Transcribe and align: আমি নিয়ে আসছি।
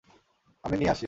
আমি 0.63 0.75
নিয়ে 0.77 0.91
আসছি। 0.91 0.99